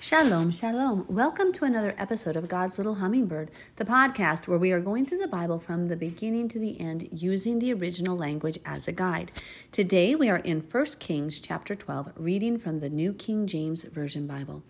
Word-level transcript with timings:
Shalom, 0.00 0.52
shalom. 0.52 1.06
Welcome 1.08 1.50
to 1.54 1.64
another 1.64 1.92
episode 1.98 2.36
of 2.36 2.48
God's 2.48 2.78
Little 2.78 2.94
Hummingbird, 2.94 3.50
the 3.74 3.84
podcast 3.84 4.46
where 4.46 4.56
we 4.56 4.70
are 4.70 4.78
going 4.78 5.04
through 5.04 5.18
the 5.18 5.26
Bible 5.26 5.58
from 5.58 5.88
the 5.88 5.96
beginning 5.96 6.46
to 6.50 6.60
the 6.60 6.80
end 6.80 7.08
using 7.10 7.58
the 7.58 7.72
original 7.72 8.16
language 8.16 8.60
as 8.64 8.86
a 8.86 8.92
guide. 8.92 9.32
Today 9.72 10.14
we 10.14 10.30
are 10.30 10.36
in 10.36 10.60
1 10.60 10.84
Kings 11.00 11.40
chapter 11.40 11.74
12, 11.74 12.12
reading 12.14 12.58
from 12.58 12.78
the 12.78 12.88
New 12.88 13.12
King 13.12 13.48
James 13.48 13.82
Version 13.82 14.28
Bible. 14.28 14.62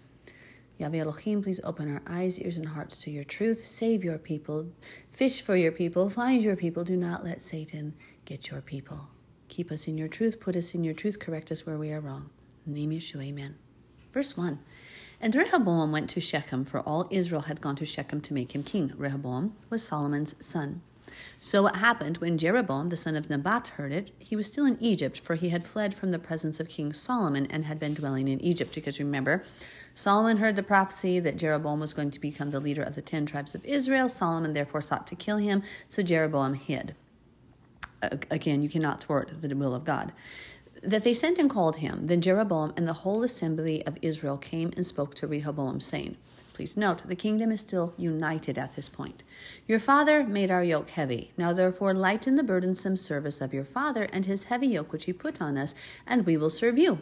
Yahweh 0.78 0.96
Elohim, 0.96 1.42
please 1.42 1.60
open 1.62 1.92
our 1.92 2.00
eyes, 2.06 2.40
ears, 2.40 2.56
and 2.56 2.68
hearts 2.68 2.96
to 2.96 3.10
your 3.10 3.24
truth. 3.24 3.66
Save 3.66 4.02
your 4.02 4.16
people. 4.16 4.70
Fish 5.10 5.42
for 5.42 5.56
your 5.56 5.72
people. 5.72 6.08
Find 6.08 6.42
your 6.42 6.56
people. 6.56 6.84
Do 6.84 6.96
not 6.96 7.22
let 7.22 7.42
Satan 7.42 7.92
get 8.24 8.50
your 8.50 8.62
people. 8.62 9.10
Keep 9.48 9.72
us 9.72 9.86
in 9.86 9.98
your 9.98 10.08
truth. 10.08 10.40
Put 10.40 10.56
us 10.56 10.74
in 10.74 10.84
your 10.84 10.94
truth. 10.94 11.18
Correct 11.18 11.52
us 11.52 11.66
where 11.66 11.76
we 11.76 11.92
are 11.92 12.00
wrong. 12.00 12.30
In 12.66 12.72
the 12.72 12.86
name 12.86 12.98
Yeshua, 12.98 13.24
amen. 13.24 13.56
Verse 14.10 14.34
1. 14.34 14.58
And 15.20 15.34
Rehoboam 15.34 15.90
went 15.90 16.08
to 16.10 16.20
Shechem, 16.20 16.64
for 16.64 16.80
all 16.80 17.08
Israel 17.10 17.42
had 17.42 17.60
gone 17.60 17.76
to 17.76 17.84
Shechem 17.84 18.20
to 18.20 18.34
make 18.34 18.54
him 18.54 18.62
king. 18.62 18.92
Rehoboam 18.96 19.54
was 19.68 19.82
Solomon's 19.82 20.34
son. 20.44 20.80
So 21.40 21.66
it 21.66 21.76
happened 21.76 22.18
when 22.18 22.38
Jeroboam 22.38 22.90
the 22.90 22.96
son 22.96 23.16
of 23.16 23.28
Nebat 23.28 23.68
heard 23.68 23.92
it, 23.92 24.10
he 24.18 24.36
was 24.36 24.46
still 24.46 24.66
in 24.66 24.78
Egypt, 24.80 25.18
for 25.18 25.34
he 25.34 25.48
had 25.48 25.64
fled 25.64 25.94
from 25.94 26.12
the 26.12 26.18
presence 26.18 26.60
of 26.60 26.68
King 26.68 26.92
Solomon 26.92 27.46
and 27.50 27.64
had 27.64 27.80
been 27.80 27.94
dwelling 27.94 28.28
in 28.28 28.40
Egypt. 28.40 28.74
Because 28.74 29.00
remember, 29.00 29.42
Solomon 29.94 30.36
heard 30.36 30.54
the 30.54 30.62
prophecy 30.62 31.18
that 31.18 31.36
Jeroboam 31.36 31.80
was 31.80 31.94
going 31.94 32.10
to 32.10 32.20
become 32.20 32.50
the 32.50 32.60
leader 32.60 32.82
of 32.82 32.94
the 32.94 33.02
ten 33.02 33.26
tribes 33.26 33.54
of 33.54 33.64
Israel. 33.64 34.08
Solomon 34.08 34.52
therefore 34.52 34.80
sought 34.80 35.06
to 35.08 35.16
kill 35.16 35.38
him, 35.38 35.62
so 35.88 36.02
Jeroboam 36.02 36.54
hid. 36.54 36.94
Again, 38.30 38.62
you 38.62 38.68
cannot 38.68 39.02
thwart 39.02 39.32
the 39.40 39.56
will 39.56 39.74
of 39.74 39.84
God 39.84 40.12
that 40.82 41.04
they 41.04 41.14
sent 41.14 41.38
and 41.38 41.50
called 41.50 41.76
him. 41.76 42.06
Then 42.06 42.20
Jeroboam 42.20 42.72
and 42.76 42.86
the 42.86 43.04
whole 43.04 43.22
assembly 43.22 43.84
of 43.86 43.98
Israel 44.02 44.36
came 44.36 44.72
and 44.76 44.86
spoke 44.86 45.14
to 45.16 45.26
Rehoboam, 45.26 45.80
saying, 45.80 46.16
Please 46.54 46.76
note, 46.76 47.06
the 47.06 47.14
kingdom 47.14 47.52
is 47.52 47.60
still 47.60 47.94
united 47.96 48.58
at 48.58 48.72
this 48.72 48.88
point. 48.88 49.22
Your 49.68 49.78
father 49.78 50.24
made 50.24 50.50
our 50.50 50.64
yoke 50.64 50.90
heavy. 50.90 51.30
Now 51.36 51.52
therefore 51.52 51.94
lighten 51.94 52.34
the 52.34 52.42
burdensome 52.42 52.96
service 52.96 53.40
of 53.40 53.54
your 53.54 53.64
father 53.64 54.08
and 54.12 54.26
his 54.26 54.44
heavy 54.44 54.66
yoke 54.66 54.92
which 54.92 55.04
he 55.04 55.12
put 55.12 55.40
on 55.40 55.56
us, 55.56 55.76
and 56.04 56.26
we 56.26 56.36
will 56.36 56.50
serve 56.50 56.76
you. 56.76 57.00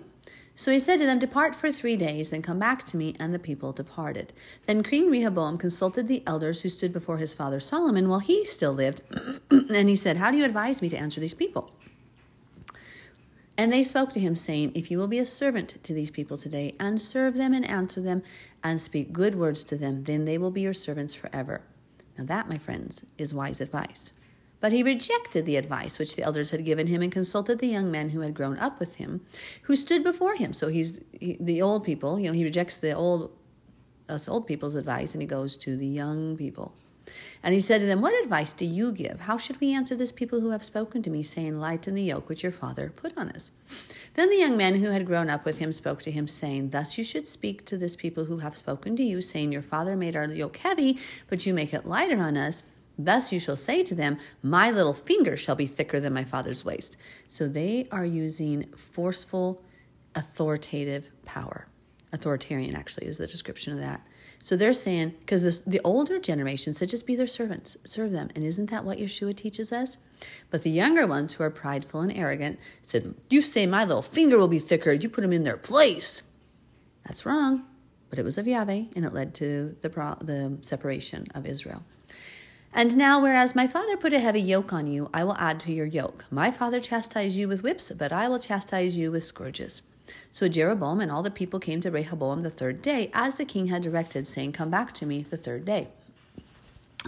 So 0.58 0.72
he 0.72 0.78
said 0.78 0.98
to 0.98 1.06
them, 1.06 1.18
Depart 1.18 1.54
for 1.54 1.70
three 1.70 1.96
days, 1.96 2.30
then 2.30 2.40
come 2.42 2.58
back 2.58 2.84
to 2.84 2.96
me. 2.96 3.14
And 3.18 3.32
the 3.32 3.38
people 3.38 3.72
departed. 3.72 4.32
Then 4.66 4.82
King 4.82 5.10
Rehoboam 5.10 5.58
consulted 5.58 6.08
the 6.08 6.22
elders 6.26 6.62
who 6.62 6.70
stood 6.70 6.94
before 6.94 7.18
his 7.18 7.34
father 7.34 7.60
Solomon 7.60 8.08
while 8.08 8.20
he 8.20 8.44
still 8.44 8.72
lived. 8.72 9.02
and 9.50 9.88
he 9.88 9.96
said, 9.96 10.16
How 10.16 10.30
do 10.30 10.38
you 10.38 10.44
advise 10.44 10.80
me 10.80 10.88
to 10.88 10.96
answer 10.96 11.20
these 11.20 11.34
people? 11.34 11.70
And 13.58 13.72
they 13.72 13.82
spoke 13.82 14.12
to 14.12 14.20
him, 14.20 14.36
saying, 14.36 14.72
If 14.74 14.90
you 14.90 14.98
will 14.98 15.08
be 15.08 15.18
a 15.18 15.26
servant 15.26 15.82
to 15.82 15.94
these 15.94 16.10
people 16.10 16.36
today, 16.36 16.74
and 16.78 17.00
serve 17.00 17.36
them 17.36 17.54
and 17.54 17.66
answer 17.68 18.00
them, 18.00 18.22
and 18.62 18.80
speak 18.80 19.12
good 19.12 19.34
words 19.34 19.64
to 19.64 19.76
them, 19.76 20.04
then 20.04 20.24
they 20.24 20.36
will 20.36 20.50
be 20.50 20.60
your 20.60 20.74
servants 20.74 21.14
forever. 21.14 21.62
Now, 22.18 22.24
that, 22.24 22.48
my 22.48 22.58
friends, 22.58 23.04
is 23.16 23.32
wise 23.32 23.60
advice. 23.60 24.12
But 24.60 24.72
he 24.72 24.82
rejected 24.82 25.44
the 25.44 25.56
advice 25.56 25.98
which 25.98 26.16
the 26.16 26.22
elders 26.22 26.50
had 26.50 26.64
given 26.64 26.86
him 26.86 27.02
and 27.02 27.12
consulted 27.12 27.58
the 27.58 27.66
young 27.66 27.90
men 27.90 28.10
who 28.10 28.20
had 28.20 28.34
grown 28.34 28.58
up 28.58 28.80
with 28.80 28.96
him, 28.96 29.20
who 29.62 29.76
stood 29.76 30.02
before 30.02 30.34
him. 30.34 30.52
So 30.52 30.68
he's 30.68 31.00
he, 31.12 31.36
the 31.38 31.60
old 31.60 31.84
people, 31.84 32.18
you 32.18 32.28
know, 32.28 32.32
he 32.32 32.44
rejects 32.44 32.78
the 32.78 32.92
old 32.92 33.32
us 34.08 34.28
old 34.28 34.46
people's 34.46 34.76
advice 34.76 35.14
and 35.14 35.22
he 35.22 35.26
goes 35.26 35.56
to 35.58 35.76
the 35.76 35.86
young 35.86 36.36
people. 36.36 36.72
And 37.42 37.54
he 37.54 37.60
said 37.60 37.80
to 37.80 37.86
them, 37.86 38.00
What 38.00 38.20
advice 38.22 38.52
do 38.52 38.66
you 38.66 38.92
give? 38.92 39.20
How 39.20 39.36
should 39.38 39.60
we 39.60 39.72
answer 39.72 39.94
this 39.94 40.12
people 40.12 40.40
who 40.40 40.50
have 40.50 40.64
spoken 40.64 41.02
to 41.02 41.10
me, 41.10 41.22
saying, 41.22 41.60
Lighten 41.60 41.94
the 41.94 42.02
yoke 42.02 42.28
which 42.28 42.42
your 42.42 42.52
father 42.52 42.92
put 42.94 43.16
on 43.16 43.30
us? 43.30 43.52
Then 44.14 44.30
the 44.30 44.38
young 44.38 44.56
men 44.56 44.76
who 44.76 44.90
had 44.90 45.06
grown 45.06 45.30
up 45.30 45.44
with 45.44 45.58
him 45.58 45.72
spoke 45.72 46.02
to 46.02 46.10
him, 46.10 46.26
saying, 46.26 46.70
Thus 46.70 46.98
you 46.98 47.04
should 47.04 47.26
speak 47.26 47.64
to 47.66 47.76
this 47.76 47.96
people 47.96 48.24
who 48.24 48.38
have 48.38 48.56
spoken 48.56 48.96
to 48.96 49.02
you, 49.02 49.20
saying, 49.20 49.52
Your 49.52 49.62
father 49.62 49.96
made 49.96 50.16
our 50.16 50.26
yoke 50.26 50.56
heavy, 50.56 50.98
but 51.28 51.46
you 51.46 51.54
make 51.54 51.72
it 51.72 51.86
lighter 51.86 52.20
on 52.20 52.36
us. 52.36 52.64
Thus 52.98 53.32
you 53.32 53.38
shall 53.38 53.56
say 53.56 53.82
to 53.84 53.94
them, 53.94 54.18
My 54.42 54.70
little 54.70 54.94
finger 54.94 55.36
shall 55.36 55.56
be 55.56 55.66
thicker 55.66 56.00
than 56.00 56.14
my 56.14 56.24
father's 56.24 56.64
waist. 56.64 56.96
So 57.28 57.46
they 57.46 57.88
are 57.92 58.06
using 58.06 58.72
forceful, 58.74 59.62
authoritative 60.14 61.12
power. 61.24 61.68
Authoritarian, 62.12 62.74
actually, 62.74 63.06
is 63.06 63.18
the 63.18 63.26
description 63.26 63.72
of 63.72 63.78
that. 63.78 64.00
So 64.40 64.54
they're 64.54 64.72
saying, 64.72 65.14
because 65.20 65.64
the 65.64 65.80
older 65.82 66.20
generation 66.20 66.72
said, 66.72 66.90
just 66.90 67.06
be 67.06 67.16
their 67.16 67.26
servants, 67.26 67.76
serve 67.84 68.12
them. 68.12 68.30
And 68.34 68.44
isn't 68.44 68.70
that 68.70 68.84
what 68.84 68.98
Yeshua 68.98 69.36
teaches 69.36 69.72
us? 69.72 69.96
But 70.50 70.62
the 70.62 70.70
younger 70.70 71.06
ones 71.06 71.34
who 71.34 71.44
are 71.44 71.50
prideful 71.50 72.00
and 72.00 72.12
arrogant 72.12 72.58
said, 72.82 73.14
You 73.28 73.40
say 73.40 73.66
my 73.66 73.84
little 73.84 74.02
finger 74.02 74.38
will 74.38 74.48
be 74.48 74.58
thicker, 74.58 74.92
you 74.92 75.08
put 75.08 75.22
them 75.22 75.32
in 75.32 75.44
their 75.44 75.56
place. 75.56 76.22
That's 77.04 77.26
wrong. 77.26 77.64
But 78.08 78.18
it 78.18 78.24
was 78.24 78.38
of 78.38 78.46
Yahweh, 78.46 78.84
and 78.94 79.04
it 79.04 79.12
led 79.12 79.34
to 79.34 79.76
the, 79.80 79.88
the 80.20 80.58
separation 80.60 81.26
of 81.34 81.44
Israel. 81.44 81.82
And 82.72 82.96
now, 82.96 83.20
whereas 83.20 83.56
my 83.56 83.66
father 83.66 83.96
put 83.96 84.12
a 84.12 84.20
heavy 84.20 84.40
yoke 84.40 84.72
on 84.72 84.86
you, 84.86 85.08
I 85.12 85.24
will 85.24 85.36
add 85.38 85.60
to 85.60 85.72
your 85.72 85.86
yoke. 85.86 86.24
My 86.30 86.50
father 86.50 86.78
chastised 86.78 87.36
you 87.36 87.48
with 87.48 87.62
whips, 87.62 87.90
but 87.90 88.12
I 88.12 88.28
will 88.28 88.38
chastise 88.38 88.98
you 88.98 89.10
with 89.10 89.24
scourges. 89.24 89.82
So 90.30 90.48
Jeroboam 90.48 91.00
and 91.00 91.10
all 91.10 91.22
the 91.22 91.30
people 91.30 91.60
came 91.60 91.80
to 91.80 91.90
Rehoboam 91.90 92.42
the 92.42 92.50
third 92.50 92.82
day, 92.82 93.10
as 93.14 93.36
the 93.36 93.44
king 93.44 93.68
had 93.68 93.82
directed, 93.82 94.26
saying, 94.26 94.52
Come 94.52 94.70
back 94.70 94.92
to 94.94 95.06
me 95.06 95.22
the 95.22 95.36
third 95.36 95.64
day. 95.64 95.88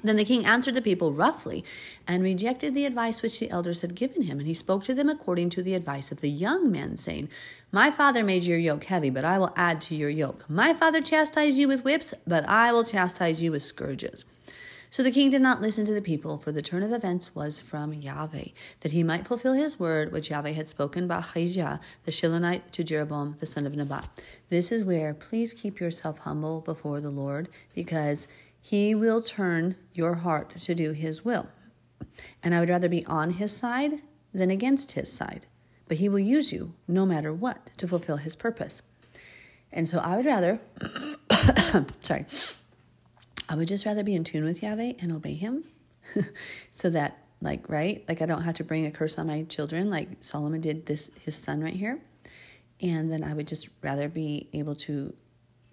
Then 0.03 0.17
the 0.17 0.25
king 0.25 0.47
answered 0.47 0.75
the 0.75 0.83
people 0.83 1.13
roughly 1.13 1.65
and 2.07 2.23
rejected 2.23 2.75
the 2.75 2.85
advice 2.85 3.23
which 3.23 3.41
the 3.41 3.51
elders 3.51 3.83
had 3.83 3.95
given 3.95 4.23
him. 4.23 4.39
And 4.39 4.47
he 4.47 4.55
spoke 4.55 4.85
to 4.85 4.95
them 4.95 5.09
according 5.09 5.51
to 5.51 5.63
the 5.63 5.75
advice 5.75 6.13
of 6.13 6.21
the 6.21 6.31
young 6.31 6.71
men, 6.71 6.97
saying, 6.97 7.29
My 7.73 7.91
father 7.91 8.23
made 8.23 8.45
your 8.45 8.59
yoke 8.59 8.85
heavy, 8.85 9.11
but 9.11 9.25
I 9.25 9.39
will 9.39 9.53
add 9.57 9.81
to 9.83 9.95
your 9.95 10.11
yoke. 10.11 10.49
My 10.49 10.73
father 10.73 11.01
chastised 11.01 11.59
you 11.59 11.69
with 11.69 11.85
whips, 11.85 12.15
but 12.27 12.49
I 12.49 12.73
will 12.73 12.85
chastise 12.85 13.43
you 13.43 13.53
with 13.53 13.63
scourges. 13.63 14.25
So 14.91 15.03
the 15.03 15.11
king 15.11 15.31
did 15.31 15.43
not 15.43 15.61
listen 15.61 15.85
to 15.85 15.93
the 15.93 16.01
people, 16.01 16.39
for 16.39 16.51
the 16.51 16.63
turn 16.63 16.83
of 16.83 16.93
events 16.93 17.35
was 17.35 17.61
from 17.61 17.93
Yahweh, 17.93 18.49
that 18.81 18.93
he 18.93 19.03
might 19.03 19.27
fulfill 19.27 19.53
his 19.53 19.79
word 19.79 20.13
which 20.13 20.31
Yahweh 20.31 20.53
had 20.53 20.69
spoken 20.69 21.07
by 21.07 21.19
Ahijah 21.19 21.81
the 22.05 22.11
Shilonite 22.11 22.71
to 22.73 22.83
Jeroboam 22.83 23.37
the 23.39 23.47
son 23.47 23.67
of 23.67 23.77
Nebat. 23.77 24.09
This 24.49 24.73
is 24.73 24.85
where 24.85 25.13
please 25.13 25.53
keep 25.53 25.79
yourself 25.79 26.19
humble 26.19 26.63
before 26.63 27.01
the 27.01 27.11
Lord, 27.11 27.49
because 27.75 28.29
he 28.61 28.95
will 28.95 29.21
turn 29.21 29.77
your 29.93 30.17
heart 30.17 30.57
to 30.59 30.75
do 30.75 30.93
his 30.93 31.25
will. 31.25 31.49
And 32.43 32.55
I 32.55 32.61
would 32.61 32.71
rather 32.71 32.89
be 32.89 33.05
on 33.07 33.33
his 33.33 33.57
side 33.57 34.03
than 34.33 34.51
against 34.51 34.93
his 34.93 35.13
side. 35.13 35.47
But 35.87 35.99
he 35.99 36.09
will 36.09 36.19
use 36.19 36.53
you 36.53 36.75
no 36.87 37.07
matter 37.07 37.33
what 37.33 37.71
to 37.79 37.89
fulfill 37.89 38.19
his 38.19 38.37
purpose. 38.37 38.83
And 39.73 39.89
so 39.89 39.99
I 39.99 40.17
would 40.17 40.27
rather, 40.27 40.61
sorry, 42.01 42.27
I 43.49 43.55
would 43.55 43.69
just 43.69 43.87
rather 43.87 44.03
be 44.03 44.15
in 44.15 44.25
tune 44.25 44.45
with 44.45 44.63
Yahweh 44.63 44.95
and 45.01 45.13
obey 45.13 45.35
Him 45.35 45.65
so 46.71 46.91
that, 46.91 47.19
like, 47.41 47.69
right? 47.69 48.05
Like, 48.09 48.21
I 48.21 48.27
don't 48.27 48.43
have 48.43 48.57
to 48.57 48.65
bring 48.65 48.85
a 48.85 48.91
curse 48.91 49.19
on 49.19 49.27
my 49.27 49.45
children 49.45 49.91
like 49.91 50.09
Solomon 50.21 50.61
did 50.61 50.87
this, 50.87 51.11
his 51.25 51.37
son 51.37 51.63
right 51.63 51.75
here. 51.75 52.01
And 52.81 53.11
then 53.11 53.25
I 53.25 53.35
would 53.35 53.49
just 53.49 53.69
rather 53.83 54.09
be 54.09 54.49
able 54.53 54.77
to 54.77 55.15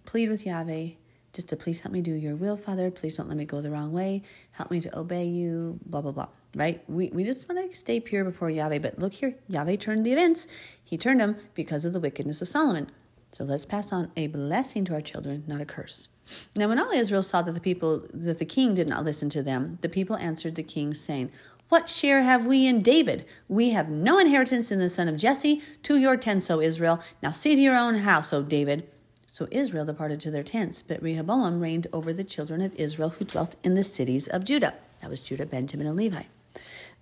plead 0.06 0.30
with 0.30 0.46
Yahweh 0.46 0.90
just 1.34 1.50
to 1.50 1.58
please 1.58 1.82
help 1.82 1.92
me 1.92 2.02
do 2.02 2.14
your 2.14 2.36
will, 2.36 2.56
Father. 2.56 2.90
Please 2.90 3.18
don't 3.18 3.28
let 3.28 3.38
me 3.38 3.44
go 3.44 3.60
the 3.60 3.70
wrong 3.70 3.92
way. 3.92 4.24
Help 4.52 4.72
me 4.72 4.80
to 4.80 4.98
obey 4.98 5.26
you, 5.26 5.80
blah, 5.86 6.02
blah, 6.02 6.14
blah. 6.14 6.30
Right? 6.56 6.82
We, 6.88 7.10
we 7.10 7.26
just 7.26 7.50
want 7.50 7.70
to 7.70 7.78
stay 7.78 8.00
pure 8.00 8.24
before 8.24 8.50
Yahweh. 8.50 8.80
But 8.80 9.00
look 9.00 9.14
here, 9.14 9.36
Yahweh 9.50 9.76
turned 9.76 10.06
the 10.06 10.14
events. 10.14 10.48
He 10.82 10.98
turned 10.98 11.20
them 11.20 11.36
because 11.54 11.84
of 11.84 11.92
the 11.92 12.00
wickedness 12.00 12.42
of 12.42 12.48
Solomon. 12.48 12.90
So 13.34 13.44
let's 13.44 13.66
pass 13.66 13.92
on 13.92 14.12
a 14.16 14.28
blessing 14.28 14.86
to 14.86 14.94
our 14.94 15.02
children, 15.02 15.44
not 15.46 15.60
a 15.60 15.66
curse. 15.66 16.08
Now, 16.56 16.68
when 16.70 16.80
all 16.80 16.92
Israel 16.92 17.22
saw 17.22 17.42
that 17.42 17.52
the 17.52 17.62
people, 17.62 18.06
that 18.14 18.40
the 18.40 18.46
king 18.46 18.74
did 18.74 18.88
not 18.88 19.04
listen 19.04 19.30
to 19.30 19.44
them, 19.44 19.78
the 19.82 19.90
people 19.90 20.16
answered 20.18 20.56
the 20.56 20.64
king, 20.64 20.94
saying, 20.94 21.32
What 21.70 21.90
share 21.90 22.24
have 22.24 22.46
we 22.46 22.66
in 22.66 22.82
David? 22.82 23.26
We 23.48 23.72
have 23.72 23.90
no 23.90 24.18
inheritance 24.18 24.72
in 24.72 24.80
the 24.80 24.90
son 24.90 25.08
of 25.08 25.18
Jesse. 25.18 25.62
To 25.84 25.98
your 25.98 26.18
tents, 26.18 26.50
O 26.50 26.60
Israel. 26.62 27.02
Now 27.22 27.32
see 27.32 27.56
to 27.56 27.62
your 27.62 27.78
own 27.78 27.96
house, 27.96 28.34
O 28.34 28.42
David. 28.42 28.90
So 29.26 29.48
Israel 29.52 29.86
departed 29.86 30.20
to 30.22 30.32
their 30.32 30.44
tents, 30.44 30.82
but 30.82 31.02
Rehoboam 31.02 31.60
reigned 31.60 31.88
over 31.92 32.14
the 32.14 32.24
children 32.24 32.62
of 32.62 32.74
Israel 32.76 33.10
who 33.10 33.26
dwelt 33.26 33.58
in 33.64 33.76
the 33.76 33.84
cities 33.84 34.28
of 34.28 34.46
Judah. 34.46 34.78
That 35.02 35.10
was 35.10 35.22
Judah, 35.22 35.46
Benjamin, 35.46 35.88
and 35.88 35.98
Levi. 35.98 36.24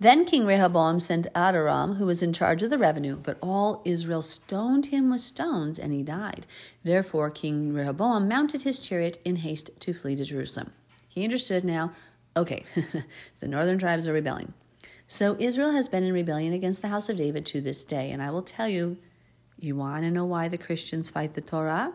Then 0.00 0.24
King 0.24 0.44
Rehoboam 0.44 0.98
sent 0.98 1.32
Adoram, 1.34 1.96
who 1.96 2.06
was 2.06 2.22
in 2.22 2.32
charge 2.32 2.62
of 2.62 2.70
the 2.70 2.78
revenue, 2.78 3.16
but 3.16 3.38
all 3.40 3.80
Israel 3.84 4.22
stoned 4.22 4.86
him 4.86 5.10
with 5.10 5.20
stones, 5.20 5.78
and 5.78 5.92
he 5.92 6.02
died. 6.02 6.46
Therefore 6.82 7.30
King 7.30 7.72
Rehoboam 7.72 8.26
mounted 8.26 8.62
his 8.62 8.80
chariot 8.80 9.18
in 9.24 9.36
haste 9.36 9.70
to 9.80 9.94
flee 9.94 10.16
to 10.16 10.24
Jerusalem. 10.24 10.72
He 11.08 11.22
understood 11.22 11.64
now, 11.64 11.92
okay, 12.36 12.64
the 13.40 13.48
northern 13.48 13.78
tribes 13.78 14.08
are 14.08 14.12
rebelling. 14.12 14.52
So 15.06 15.36
Israel 15.38 15.72
has 15.72 15.88
been 15.88 16.02
in 16.02 16.12
rebellion 16.12 16.52
against 16.52 16.82
the 16.82 16.88
house 16.88 17.08
of 17.08 17.16
David 17.16 17.46
to 17.46 17.60
this 17.60 17.84
day, 17.84 18.10
and 18.10 18.20
I 18.20 18.30
will 18.30 18.42
tell 18.42 18.68
you, 18.68 18.96
you 19.58 19.76
want 19.76 20.02
to 20.02 20.10
know 20.10 20.24
why 20.24 20.48
the 20.48 20.58
Christians 20.58 21.08
fight 21.08 21.34
the 21.34 21.40
Torah? 21.40 21.92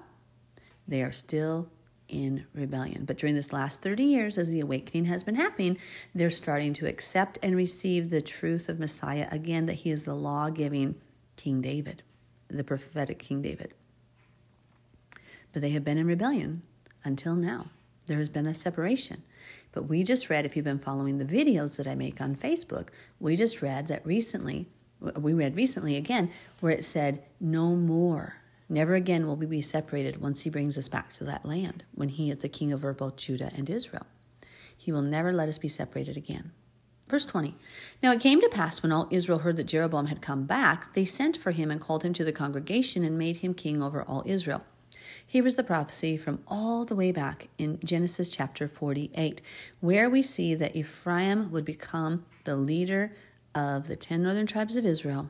They 0.87 1.03
are 1.03 1.11
still 1.11 1.67
in 2.09 2.45
rebellion. 2.53 3.05
But 3.05 3.17
during 3.17 3.35
this 3.35 3.53
last 3.53 3.81
30 3.81 4.03
years, 4.03 4.37
as 4.37 4.49
the 4.49 4.59
awakening 4.59 5.05
has 5.05 5.23
been 5.23 5.35
happening, 5.35 5.77
they're 6.13 6.29
starting 6.29 6.73
to 6.73 6.87
accept 6.87 7.37
and 7.41 7.55
receive 7.55 8.09
the 8.09 8.21
truth 8.21 8.67
of 8.67 8.79
Messiah 8.79 9.27
again, 9.31 9.67
that 9.67 9.73
he 9.73 9.91
is 9.91 10.03
the 10.03 10.15
law 10.15 10.49
giving 10.49 10.95
King 11.35 11.61
David, 11.61 12.03
the 12.47 12.63
prophetic 12.63 13.19
King 13.19 13.41
David. 13.41 13.73
but 15.51 15.61
they 15.61 15.69
have 15.71 15.83
been 15.83 15.97
in 15.97 16.05
rebellion 16.05 16.61
until 17.03 17.35
now. 17.35 17.67
There 18.05 18.17
has 18.17 18.29
been 18.29 18.45
a 18.45 18.53
separation. 18.53 19.23
But 19.71 19.83
we 19.83 20.03
just 20.03 20.29
read, 20.29 20.45
if 20.45 20.55
you've 20.55 20.65
been 20.65 20.79
following 20.79 21.17
the 21.17 21.25
videos 21.25 21.77
that 21.77 21.87
I 21.87 21.95
make 21.95 22.19
on 22.19 22.35
Facebook, 22.35 22.89
we 23.19 23.35
just 23.35 23.61
read 23.61 23.87
that 23.87 24.05
recently, 24.05 24.67
we 24.99 25.33
read 25.33 25.55
recently 25.55 25.95
again, 25.95 26.31
where 26.59 26.71
it 26.71 26.85
said, 26.85 27.23
No 27.39 27.75
more. 27.75 28.38
Never 28.69 28.93
again 28.93 29.25
will 29.25 29.35
we 29.35 29.47
be 29.47 29.61
separated 29.61 30.21
once 30.21 30.41
he 30.41 30.49
brings 30.51 30.77
us 30.77 30.87
back 30.87 31.11
to 31.13 31.23
that 31.23 31.43
land, 31.43 31.83
when 31.95 32.09
he 32.09 32.29
is 32.29 32.37
the 32.37 32.49
king 32.49 32.71
over 32.71 32.93
both 32.93 33.17
Judah 33.17 33.51
and 33.55 33.67
Israel. 33.67 34.05
He 34.77 34.91
will 34.91 35.01
never 35.01 35.33
let 35.33 35.49
us 35.49 35.57
be 35.57 35.67
separated 35.67 36.15
again. 36.15 36.51
Verse 37.07 37.25
20 37.25 37.55
Now 38.03 38.11
it 38.11 38.21
came 38.21 38.39
to 38.39 38.49
pass 38.49 38.83
when 38.83 38.91
all 38.91 39.07
Israel 39.09 39.39
heard 39.39 39.57
that 39.57 39.63
Jeroboam 39.63 40.05
had 40.05 40.21
come 40.21 40.45
back, 40.45 40.93
they 40.93 41.05
sent 41.05 41.35
for 41.35 41.51
him 41.51 41.71
and 41.71 41.81
called 41.81 42.03
him 42.03 42.13
to 42.13 42.23
the 42.23 42.31
congregation 42.31 43.03
and 43.03 43.17
made 43.17 43.37
him 43.37 43.55
king 43.55 43.81
over 43.81 44.03
all 44.03 44.21
Israel. 44.27 44.63
Here 45.25 45.45
is 45.45 45.55
the 45.55 45.63
prophecy 45.63 46.17
from 46.17 46.43
all 46.47 46.85
the 46.85 46.95
way 46.95 47.11
back 47.11 47.49
in 47.57 47.79
Genesis 47.83 48.29
chapter 48.29 48.67
48, 48.67 49.41
where 49.79 50.09
we 50.09 50.21
see 50.21 50.55
that 50.55 50.75
Ephraim 50.75 51.51
would 51.51 51.65
become 51.65 52.25
the 52.45 52.55
leader 52.55 53.13
of 53.53 53.87
the 53.87 53.95
10 53.95 54.23
northern 54.23 54.47
tribes 54.47 54.75
of 54.75 54.85
Israel 54.85 55.29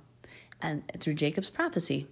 and 0.61 0.89
through 0.99 1.13
Jacob's 1.13 1.49
prophecy. 1.49 2.07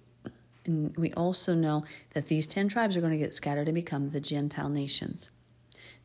And 0.68 0.96
we 0.98 1.12
also 1.14 1.56
know 1.56 1.86
that 2.14 2.28
these 2.28 2.48
10 2.48 2.68
tribes 2.68 2.96
are 2.96 3.02
going 3.02 3.14
to 3.14 3.18
get 3.18 3.34
scattered 3.34 3.68
and 3.68 3.76
become 3.76 4.10
the 4.10 4.22
Gentile 4.22 4.70
nations. 4.70 5.30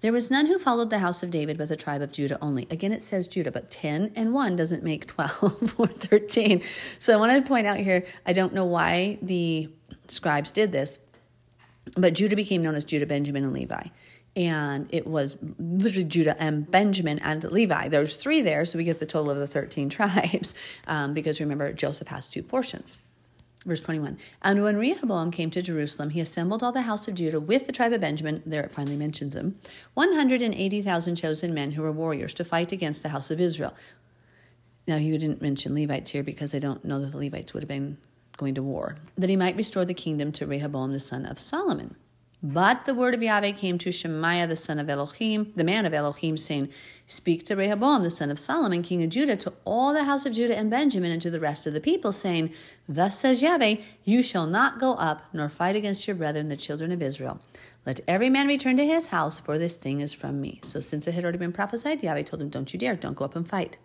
There 0.03 0.13
was 0.13 0.33
none 0.33 0.47
who 0.47 0.59
followed 0.59 0.91
the 0.91 0.99
house 0.99 1.23
of 1.23 1.31
David 1.31 1.57
but 1.57 1.69
the 1.69 1.77
tribe 1.77 2.03
of 2.03 2.11
Judah 2.11 2.37
only. 2.43 2.67
Again, 2.71 2.93
it 2.93 3.03
says 3.03 3.29
Judah, 3.29 3.53
but 3.53 3.71
10 3.71 4.13
and 4.17 4.35
1 4.35 4.57
doesn't 4.57 4.83
make 4.83 5.07
12 5.07 5.75
or 5.79 5.87
13. 5.87 6.61
So 6.99 7.13
I 7.13 7.17
wanted 7.17 7.45
to 7.45 7.49
point 7.49 7.69
out 7.69 7.79
here 7.79 8.05
I 8.27 8.33
don't 8.33 8.53
know 8.53 8.65
why 8.65 9.19
the 9.23 9.71
scribes 10.09 10.51
did 10.51 10.73
this, 10.73 10.99
but 11.97 12.15
Judah 12.15 12.35
became 12.35 12.63
known 12.63 12.75
as 12.75 12.85
Judah, 12.85 13.07
Benjamin, 13.07 13.45
and 13.45 13.53
Levi. 13.53 13.87
And 14.35 14.89
it 14.93 15.07
was 15.07 15.39
literally 15.59 16.05
Judah 16.05 16.41
and 16.43 16.69
Benjamin 16.69 17.21
and 17.21 17.45
Levi. 17.45 17.89
There's 17.89 18.17
three 18.17 18.43
there, 18.43 18.65
so 18.65 18.79
we 18.79 18.85
get 18.85 18.99
the 18.99 19.07
total 19.07 19.31
of 19.31 19.39
the 19.39 19.47
13 19.47 19.89
tribes. 19.89 20.55
Um, 20.89 21.15
because 21.15 21.39
remember, 21.39 21.73
Joseph 21.73 22.09
has 22.09 22.29
two 22.29 22.43
portions. 22.43 22.99
Verse 23.65 23.81
21 23.81 24.19
And 24.43 24.63
when 24.63 24.77
Rehoboam 24.77 25.31
came 25.31 25.51
to 25.51 25.63
Jerusalem, 25.63 26.11
he 26.11 26.21
assembled 26.21 26.63
all 26.63 26.73
the 26.73 26.83
house 26.83 27.07
of 27.09 27.15
Judah 27.15 27.41
with 27.41 27.67
the 27.67 27.73
tribe 27.73 27.93
of 27.93 28.01
Benjamin. 28.01 28.43
There 28.45 28.63
it 28.63 28.73
finally 28.73 28.97
mentions 28.97 29.35
them 29.35 29.59
180,000 29.95 31.17
chosen 31.17 31.55
men 31.55 31.73
who 31.73 31.83
were 31.83 31.93
warriors 31.93 32.35
to 32.35 32.45
fight 32.45 32.73
against 32.73 33.03
the 33.03 33.11
house 33.11 33.31
of 33.31 33.41
Israel. 33.41 33.75
Now, 34.87 34.99
he 34.99 35.17
didn't 35.17 35.41
mention 35.41 35.75
Levites 35.75 36.11
here 36.11 36.25
because 36.25 36.55
I 36.55 36.59
don't 36.59 36.85
know 36.85 37.01
that 37.01 37.13
the 37.13 37.19
Levites 37.19 37.55
would 37.55 37.63
have 37.63 37.69
been 37.69 37.99
going 38.37 38.55
to 38.57 38.63
war, 38.63 38.97
that 39.17 39.31
he 39.31 39.37
might 39.37 39.57
restore 39.57 39.85
the 39.85 39.95
kingdom 39.95 40.33
to 40.33 40.47
Rehoboam 40.47 40.93
the 40.93 40.99
son 40.99 41.25
of 41.25 41.39
Solomon. 41.39 41.95
But 42.45 42.87
the 42.87 42.95
word 42.95 43.15
of 43.15 43.23
Yahweh 43.23 43.53
came 43.53 43.79
to 43.79 43.93
Shemaiah 43.93 44.49
the 44.49 44.57
son 44.57 44.81
of 44.81 44.91
Elohim, 44.91 45.53
the 45.55 45.63
man 45.63 45.87
of 45.87 45.95
Elohim, 45.95 46.37
saying, 46.37 46.71
Speak 47.07 47.45
to 47.45 47.55
Rehoboam 47.55 48.03
the 48.03 48.11
son 48.11 48.33
of 48.33 48.39
Solomon, 48.39 48.83
king 48.83 49.05
of 49.05 49.11
Judah, 49.11 49.37
to 49.37 49.53
all 49.65 49.93
the 49.93 50.05
house 50.05 50.27
of 50.27 50.33
Judah 50.33 50.57
and 50.57 50.69
Benjamin, 50.69 51.13
and 51.13 51.23
to 51.23 51.31
the 51.31 51.39
rest 51.39 51.69
of 51.69 51.73
the 51.73 51.81
people, 51.81 52.11
saying, 52.11 52.51
Thus 52.89 53.17
says 53.17 53.43
Yahweh, 53.43 53.77
You 54.05 54.25
shall 54.25 54.49
not 54.49 54.81
go 54.81 54.95
up, 54.95 55.23
nor 55.33 55.49
fight 55.49 55.77
against 55.77 56.09
your 56.09 56.17
brethren, 56.17 56.49
the 56.49 56.57
children 56.57 56.91
of 56.91 57.01
Israel. 57.01 57.41
Let 57.87 58.01
every 58.09 58.29
man 58.29 58.49
return 58.49 58.77
to 58.77 58.87
his 58.87 59.09
house, 59.09 59.39
for 59.39 59.57
this 59.57 59.77
thing 59.77 60.01
is 60.01 60.13
from 60.13 60.41
me. 60.41 60.59
So 60.65 60.81
since 60.81 61.07
it 61.07 61.15
had 61.15 61.23
already 61.23 61.39
been 61.39 61.53
prophesied, 61.53 62.03
Yahweh 62.03 62.23
told 62.23 62.43
him, 62.43 62.49
Don't 62.49 62.73
you 62.73 62.79
dare, 62.79 62.97
don't 62.97 63.17
go 63.17 63.25
up 63.25 63.37
and 63.37 63.49
fight. 63.49 63.77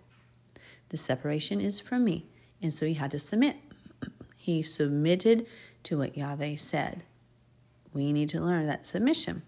The 0.89 0.97
separation 0.97 1.61
is 1.61 1.79
from 1.79 2.03
me. 2.03 2.25
And 2.59 2.73
so 2.73 2.87
he 2.87 2.95
had 2.95 3.11
to 3.11 3.19
submit. 3.19 3.57
He 4.35 4.63
submitted 4.63 5.45
to 5.83 5.97
what 5.97 6.17
Yahweh 6.17 6.55
said. 6.55 7.03
We 7.97 8.13
need 8.13 8.29
to 8.29 8.39
learn 8.39 8.67
that 8.67 8.85
submission. 8.85 9.41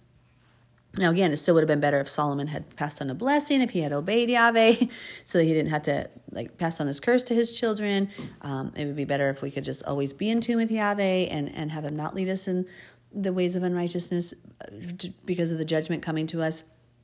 Now, 0.98 1.12
again, 1.12 1.32
it 1.32 1.38
still 1.38 1.54
would 1.54 1.62
have 1.62 1.68
been 1.68 1.80
better 1.80 2.00
if 2.00 2.10
Solomon 2.10 2.48
had 2.48 2.76
passed 2.76 3.00
on 3.00 3.12
a 3.12 3.14
blessing, 3.14 3.62
if 3.62 3.70
he 3.70 3.82
had 3.82 3.94
obeyed 3.94 4.28
Yahweh, 4.28 4.74
so 5.24 5.38
that 5.38 5.44
he 5.44 5.54
didn't 5.54 5.70
have 5.70 5.84
to 5.84 6.10
like 6.32 6.58
pass 6.58 6.82
on 6.82 6.88
this 6.88 7.00
curse 7.00 7.22
to 7.24 7.36
his 7.36 7.58
children. 7.58 8.10
Um, 8.42 8.74
it 8.76 8.86
would 8.86 8.96
be 8.96 9.06
better 9.06 9.30
if 9.30 9.44
we 9.44 9.52
could 9.52 9.64
just 9.64 9.84
always 9.86 10.14
be 10.14 10.32
in 10.32 10.42
tune 10.42 10.58
with 10.58 10.72
Yahweh 10.72 11.28
and, 11.30 11.54
and 11.56 11.70
have 11.72 11.86
him 11.86 11.96
not 11.96 12.16
lead 12.16 12.28
us 12.28 12.48
in 12.48 12.66
the 13.14 13.32
ways 13.32 13.56
of 13.56 13.62
unrighteousness 13.62 14.34
uh, 14.62 15.10
because 15.26 15.52
of 15.52 15.60
the 15.60 15.66
judgment 15.66 16.02
coming 16.02 16.26
to 16.28 16.42
us. 16.42 16.64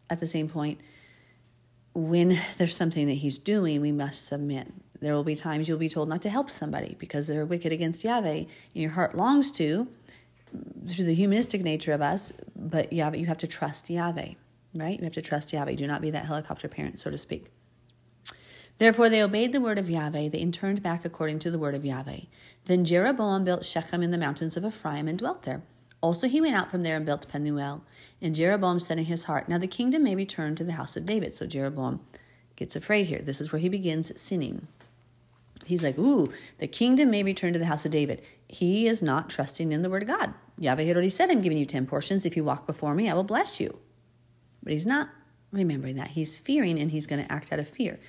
At 0.09 0.19
the 0.19 0.27
same 0.27 0.49
point, 0.49 0.79
when 1.93 2.39
there's 2.57 2.75
something 2.75 3.07
that 3.07 3.15
he's 3.15 3.37
doing, 3.37 3.81
we 3.81 3.91
must 3.91 4.25
submit. 4.25 4.67
There 4.99 5.13
will 5.13 5.23
be 5.23 5.35
times 5.35 5.67
you'll 5.67 5.77
be 5.77 5.89
told 5.89 6.09
not 6.09 6.21
to 6.23 6.29
help 6.29 6.49
somebody 6.49 6.95
because 6.99 7.27
they're 7.27 7.45
wicked 7.45 7.71
against 7.71 8.03
Yahweh, 8.03 8.29
and 8.29 8.47
your 8.73 8.91
heart 8.91 9.15
longs 9.15 9.51
to 9.53 9.87
through 10.87 11.05
the 11.05 11.15
humanistic 11.15 11.61
nature 11.61 11.93
of 11.93 12.01
us, 12.01 12.33
but 12.55 12.93
Yahweh, 12.93 13.17
you 13.17 13.25
have 13.25 13.37
to 13.39 13.47
trust 13.47 13.89
Yahweh, 13.89 14.33
right? 14.73 14.99
You 14.99 15.03
have 15.03 15.13
to 15.13 15.21
trust 15.21 15.53
Yahweh. 15.53 15.75
Do 15.75 15.87
not 15.87 16.01
be 16.01 16.11
that 16.11 16.25
helicopter 16.25 16.67
parent, 16.67 16.99
so 16.99 17.09
to 17.09 17.17
speak. 17.17 17.51
Therefore, 18.77 19.09
they 19.09 19.23
obeyed 19.23 19.53
the 19.53 19.61
word 19.61 19.77
of 19.77 19.89
Yahweh. 19.89 20.29
They 20.29 20.45
turned 20.45 20.83
back 20.83 21.05
according 21.05 21.39
to 21.39 21.51
the 21.51 21.59
word 21.59 21.75
of 21.75 21.85
Yahweh. 21.85 22.21
Then 22.65 22.83
Jeroboam 22.83 23.45
built 23.45 23.63
Shechem 23.63 24.03
in 24.03 24.11
the 24.11 24.17
mountains 24.17 24.57
of 24.57 24.65
Ephraim 24.65 25.07
and 25.07 25.17
dwelt 25.17 25.43
there. 25.43 25.61
Also, 26.01 26.27
he 26.27 26.41
went 26.41 26.55
out 26.55 26.69
from 26.69 26.83
there 26.83 26.97
and 26.97 27.05
built 27.05 27.27
Penuel. 27.27 27.83
And 28.21 28.35
Jeroboam 28.35 28.79
said 28.79 28.99
in 28.99 29.05
his 29.05 29.23
heart, 29.23 29.47
Now 29.47 29.57
the 29.57 29.67
kingdom 29.67 30.03
may 30.03 30.15
return 30.15 30.55
to 30.55 30.63
the 30.63 30.73
house 30.73 30.97
of 30.97 31.05
David. 31.05 31.33
So 31.33 31.47
Jeroboam 31.47 32.01
gets 32.55 32.75
afraid 32.75 33.07
here. 33.07 33.21
This 33.21 33.39
is 33.39 33.51
where 33.51 33.59
he 33.59 33.69
begins 33.69 34.19
sinning. 34.21 34.67
He's 35.65 35.83
like, 35.83 35.97
Ooh, 35.97 36.31
the 36.59 36.67
kingdom 36.67 37.11
may 37.11 37.23
return 37.23 37.53
to 37.53 37.59
the 37.59 37.65
house 37.65 37.85
of 37.85 37.91
David. 37.91 38.21
He 38.47 38.87
is 38.87 39.01
not 39.01 39.29
trusting 39.29 39.71
in 39.71 39.81
the 39.81 39.89
word 39.89 40.03
of 40.03 40.09
God. 40.09 40.33
Yahweh 40.57 40.83
had 40.83 40.95
already 40.95 41.09
said, 41.09 41.29
I'm 41.29 41.41
giving 41.41 41.57
you 41.57 41.65
10 41.65 41.85
portions. 41.87 42.25
If 42.25 42.37
you 42.37 42.43
walk 42.43 42.65
before 42.65 42.95
me, 42.95 43.09
I 43.09 43.13
will 43.13 43.23
bless 43.23 43.59
you. 43.59 43.79
But 44.63 44.73
he's 44.73 44.85
not 44.85 45.09
remembering 45.51 45.95
that. 45.95 46.09
He's 46.09 46.37
fearing 46.37 46.79
and 46.79 46.91
he's 46.91 47.07
going 47.07 47.23
to 47.23 47.31
act 47.31 47.51
out 47.51 47.59
of 47.59 47.67
fear. 47.67 47.99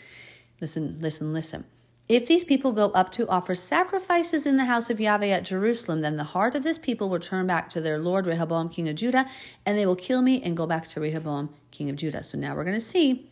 Listen, 0.60 0.98
listen, 1.00 1.32
listen. 1.32 1.64
If 2.08 2.26
these 2.26 2.44
people 2.44 2.72
go 2.72 2.90
up 2.90 3.10
to 3.12 3.28
offer 3.28 3.56
sacrifices 3.56 4.46
in 4.46 4.56
the 4.56 4.66
house 4.66 4.90
of 4.90 5.00
Yahweh 5.00 5.26
at 5.26 5.44
Jerusalem, 5.44 6.02
then 6.02 6.16
the 6.16 6.24
heart 6.24 6.54
of 6.54 6.62
this 6.62 6.78
people 6.78 7.08
will 7.08 7.18
turn 7.18 7.48
back 7.48 7.68
to 7.70 7.80
their 7.80 7.98
Lord 7.98 8.26
Rehoboam, 8.26 8.68
king 8.68 8.88
of 8.88 8.94
Judah, 8.94 9.28
and 9.64 9.76
they 9.76 9.86
will 9.86 9.96
kill 9.96 10.22
me 10.22 10.40
and 10.40 10.56
go 10.56 10.66
back 10.66 10.86
to 10.88 11.00
Rehoboam, 11.00 11.50
king 11.72 11.90
of 11.90 11.96
Judah. 11.96 12.22
So 12.22 12.38
now 12.38 12.54
we're 12.54 12.64
going 12.64 12.76
to 12.76 12.80
see 12.80 13.28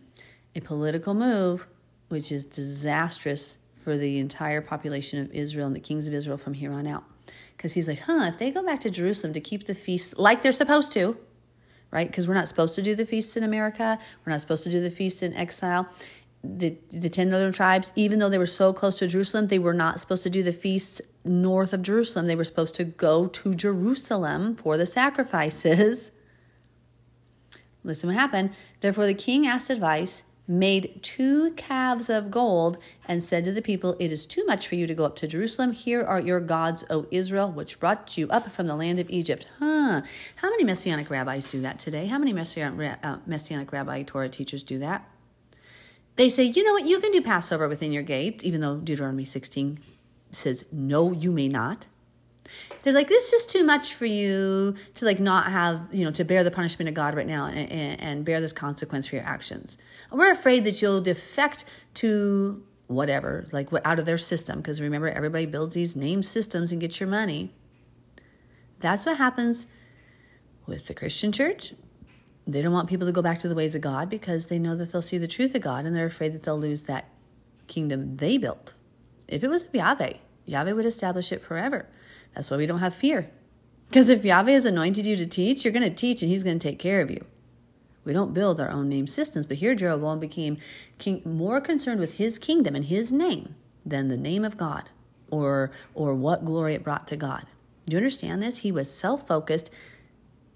a 0.57 0.61
political 0.61 1.15
move 1.15 1.69
which 2.09 2.33
is 2.33 2.45
disastrous 2.45 3.59
for 3.85 3.99
the 3.99 4.19
entire 4.19 4.63
population 4.63 5.21
of 5.21 5.31
Israel 5.33 5.67
and 5.67 5.77
the 5.77 5.81
kings 5.81 6.09
of 6.09 6.15
Israel 6.15 6.39
from 6.39 6.55
here 6.55 6.73
on 6.73 6.87
out. 6.87 7.05
Because 7.55 7.75
he's 7.75 7.87
like, 7.87 8.01
huh, 8.01 8.25
if 8.29 8.39
they 8.39 8.51
go 8.51 8.65
back 8.65 8.81
to 8.81 8.91
Jerusalem 8.91 9.35
to 9.35 9.41
keep 9.41 9.65
the 9.65 9.75
feasts 9.75 10.17
like 10.17 10.43
they're 10.43 10.53
supposed 10.53 10.91
to, 10.93 11.19
right? 11.91 12.09
Because 12.09 12.27
we're 12.27 12.35
not 12.35 12.49
supposed 12.49 12.75
to 12.77 12.83
do 12.83 12.95
the 12.95 13.05
feasts 13.05 13.37
in 13.37 13.45
America, 13.45 13.99
we're 14.25 14.31
not 14.31 14.41
supposed 14.41 14.65
to 14.65 14.71
do 14.71 14.81
the 14.81 14.91
feasts 14.91 15.23
in 15.23 15.35
exile. 15.35 15.89
The, 16.43 16.77
the 16.91 17.09
10 17.09 17.29
northern 17.31 17.53
tribes, 17.53 17.93
even 17.95 18.19
though 18.19 18.29
they 18.29 18.39
were 18.39 18.47
so 18.47 18.73
close 18.73 18.99
to 18.99 19.07
Jerusalem, 19.07 19.49
they 19.49 19.59
were 19.59 19.75
not 19.75 20.01
supposed 20.01 20.23
to 20.25 20.31
do 20.31 20.43
the 20.43 20.53
feasts 20.53 21.03
north 21.25 21.73
of 21.73 21.83
Jerusalem. 21.83 22.27
They 22.27 22.37
were 22.37 22.45
supposed 22.45 22.75
to 22.77 22.85
go 22.85 23.27
to 23.29 23.55
Jerusalem 23.55 24.57
for 24.57 24.77
the 24.77 24.87
sacrifices. 24.87 26.11
Listen 27.85 28.09
what 28.09 28.19
happened. 28.19 28.51
Therefore, 28.81 29.07
the 29.07 29.15
king 29.15 29.47
asked 29.47 29.71
advice 29.71 30.25
made 30.47 31.01
two 31.03 31.53
calves 31.53 32.11
of 32.11 32.31
gold 32.31 32.77
and 33.07 33.23
said 33.23 33.45
to 33.45 33.53
the 33.53 33.63
people, 33.63 33.97
It 33.99 34.13
is 34.13 34.27
too 34.27 34.45
much 34.47 34.69
for 34.69 34.75
you 34.75 34.87
to 34.87 34.95
go 34.95 35.05
up 35.05 35.17
to 35.17 35.27
Jerusalem. 35.27 35.73
Here 35.73 36.03
are 36.03 36.21
your 36.21 36.41
gods, 36.41 36.85
O 36.91 37.07
Israel, 37.11 37.51
which 37.51 37.81
brought 37.81 38.17
you 38.19 38.29
up 38.29 38.53
from 38.53 38.67
the 38.67 38.77
land 38.77 38.99
of 38.99 39.11
Egypt. 39.11 39.47
Huh. 39.59 40.03
How 40.37 40.51
many 40.51 40.65
messianic 40.65 41.11
rabbis 41.11 41.49
do 41.49 41.61
that 41.63 41.79
today? 41.79 42.07
How 42.07 42.19
many 42.19 42.33
messianic, 42.33 42.99
uh, 43.03 43.19
messianic 43.27 43.73
rabbi 43.73 44.03
Torah 44.03 44.29
teachers 44.29 44.63
do 44.63 44.79
that? 44.79 45.09
They 46.17 46.29
say, 46.29 46.45
You 46.45 46.63
know 46.63 46.75
what? 46.75 46.87
You 46.87 47.01
can 47.01 47.11
do 47.11 47.23
Passover 47.23 47.69
within 47.69 47.93
your 47.93 48.03
gates, 48.03 48.45
even 48.45 48.61
though 48.61 48.77
Deuteronomy 48.77 49.25
16 49.25 49.81
says, 50.31 50.67
No, 50.71 51.13
you 51.13 51.33
may 51.33 51.49
not 51.49 51.87
they're 52.83 52.93
like 52.93 53.09
this 53.09 53.25
is 53.25 53.31
just 53.31 53.51
too 53.51 53.65
much 53.65 53.95
for 53.95 54.07
you 54.07 54.75
to 54.95 55.05
like 55.05 55.19
not 55.19 55.51
have 55.51 55.89
you 55.91 56.05
know 56.05 56.11
to 56.11 56.25
bear 56.25 56.45
the 56.45 56.51
punishment 56.51 56.89
of 56.89 56.95
god 56.95 57.15
right 57.15 57.27
now 57.27 57.47
and, 57.47 57.71
and, 57.73 58.01
and 58.01 58.25
bear 58.25 58.41
this 58.41 58.53
consequence 58.53 59.07
for 59.07 59.17
your 59.17 59.25
actions. 59.25 59.79
We're 60.13 60.31
afraid 60.31 60.65
that 60.65 60.81
you'll 60.81 61.01
defect 61.01 61.65
to 61.95 62.63
whatever 62.87 63.47
like 63.53 63.73
what 63.73 63.85
out 63.87 63.99
of 63.99 64.07
their 64.07 64.19
system. 64.19 64.59
Because 64.59 64.81
remember 64.81 65.09
everybody 65.09 65.47
builds 65.47 65.75
these 65.75 65.97
name 65.97 66.23
systems 66.23 66.73
and 66.73 66.81
gets 66.81 67.01
your 67.01 67.09
money. 67.09 67.53
That's 68.81 69.07
what 69.07 69.17
happens 69.17 69.67
with 70.67 70.87
the 70.87 70.95
christian 70.95 71.33
church. 71.33 71.75
They 72.47 72.61
don't 72.61 72.75
want 72.75 72.91
people 72.91 73.07
to 73.07 73.13
go 73.13 73.23
back 73.23 73.39
to 73.39 73.49
the 73.49 73.55
ways 73.55 73.75
of 73.75 73.81
god 73.81 74.11
because 74.11 74.49
they 74.49 74.59
know 74.59 74.77
that 74.77 74.93
they'll 74.93 75.03
see 75.03 75.19
the 75.19 75.27
truth 75.27 75.55
of 75.55 75.63
god 75.63 75.87
and 75.87 75.97
they're 75.97 76.07
afraid 76.07 76.35
that 76.35 76.43
they'll 76.43 76.59
lose 76.59 76.83
that 76.83 77.09
kingdom 77.67 78.19
they 78.19 78.37
built. 78.37 78.75
If 79.27 79.43
it 79.43 79.49
was 79.49 79.67
yahweh 79.73 80.19
yahweh 80.47 80.73
would 80.73 80.87
establish 80.87 81.33
it 81.33 81.43
forever 81.43 81.87
that's 82.35 82.51
why 82.51 82.57
we 82.57 82.67
don't 82.67 82.81
have 82.81 82.95
fear. 82.95 83.31
Because 83.89 84.11
if 84.11 84.25
Yahweh 84.25 84.53
has 84.53 84.67
anointed 84.67 85.07
you 85.07 85.17
to 85.17 85.27
teach, 85.27 85.65
you're 85.65 85.73
going 85.73 85.89
to 85.89 85.95
teach 85.95 86.23
and 86.23 86.31
he's 86.31 86.43
going 86.43 86.59
to 86.59 86.69
take 86.69 86.79
care 86.79 87.01
of 87.01 87.11
you. 87.11 87.25
We 88.05 88.13
don't 88.13 88.35
build 88.35 88.61
our 88.61 88.71
own 88.71 88.89
name 88.89 89.07
systems, 89.07 89.47
but 89.47 89.59
here 89.59 89.75
Jeroboam 89.75 90.21
became 90.21 90.59
king, 90.99 91.23
more 91.25 91.61
concerned 91.61 92.01
with 92.01 92.17
his 92.17 92.39
kingdom 92.39 92.75
and 92.75 92.85
his 92.85 93.13
name 93.13 93.55
than 93.87 94.09
the 94.09 94.17
name 94.17 94.45
of 94.45 94.59
God 94.59 94.91
or, 95.31 95.71
or 95.95 96.15
what 96.15 96.45
glory 96.45 96.75
it 96.75 96.83
brought 96.83 97.07
to 97.09 97.17
God. 97.17 97.47
Do 97.87 97.93
you 97.93 97.99
understand 97.99 98.43
this? 98.43 98.59
He 98.59 98.73
was 98.73 98.93
self 98.93 99.27
focused, 99.27 99.71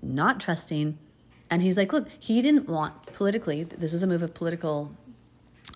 not 0.02 0.40
trusting. 0.40 0.98
And 1.50 1.62
he's 1.62 1.78
like, 1.78 1.92
look, 1.92 2.08
he 2.18 2.42
didn't 2.42 2.68
want 2.68 3.06
politically, 3.14 3.64
this 3.64 3.94
is 3.94 4.02
a 4.02 4.06
move 4.06 4.22
of 4.22 4.34
political, 4.34 4.94